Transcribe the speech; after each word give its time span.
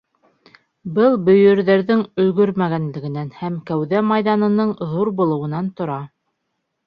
Был 0.93 1.17
бөйөрҙәрҙең 1.25 1.99
өлгөрмәгәнлегенән 2.23 3.29
һәм 3.41 3.59
кәүҙә 3.69 4.01
майҙанының 4.13 4.71
ҙур 4.95 5.13
булыуынан 5.21 5.69
тора. 5.81 5.99